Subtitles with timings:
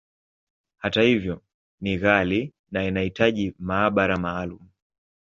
[0.77, 1.41] Hata hivyo,
[1.81, 4.69] ni ghali, na inahitaji maabara maalumu.